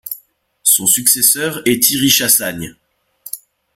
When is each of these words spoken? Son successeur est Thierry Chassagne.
Son 0.63 0.87
successeur 0.87 1.61
est 1.67 1.83
Thierry 1.83 2.09
Chassagne. 2.09 2.75